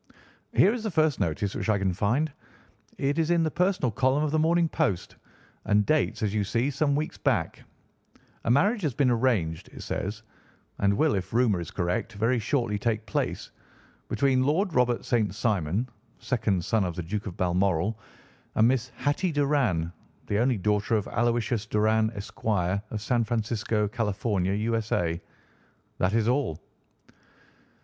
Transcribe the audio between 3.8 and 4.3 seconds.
column